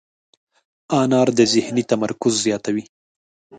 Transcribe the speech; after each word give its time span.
انار 0.99 1.27
د 1.37 1.39
ذهني 1.53 1.83
تمرکز 1.91 2.33
زیاتوي. 2.45 2.83